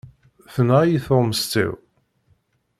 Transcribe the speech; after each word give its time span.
Tenɣa-iyi 0.53 0.99
tuɣmest-iw. 1.05 1.73